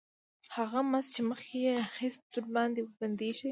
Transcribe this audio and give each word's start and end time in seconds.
هغه 0.55 0.79
مزد 0.91 1.09
چې 1.15 1.21
مخکې 1.29 1.57
یې 1.65 1.73
اخیست 1.87 2.21
ورباندې 2.35 2.81
بندېږي 2.99 3.49